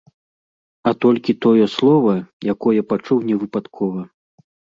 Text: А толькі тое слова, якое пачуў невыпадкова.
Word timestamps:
А 0.91 0.93
толькі 1.03 1.35
тое 1.47 1.67
слова, 1.73 2.15
якое 2.55 2.81
пачуў 2.95 3.21
невыпадкова. 3.29 4.01